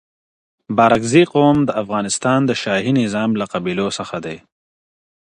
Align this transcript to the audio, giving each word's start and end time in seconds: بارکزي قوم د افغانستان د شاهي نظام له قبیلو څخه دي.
بارکزي 0.77 1.23
قوم 1.33 1.57
د 1.65 1.69
افغانستان 1.83 2.39
د 2.45 2.51
شاهي 2.61 2.91
نظام 3.01 3.29
له 3.39 3.45
قبیلو 3.53 3.87
څخه 3.97 4.15
دي. 4.25 4.37